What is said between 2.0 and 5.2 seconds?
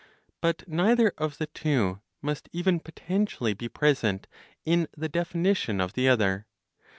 must even potentially be present in the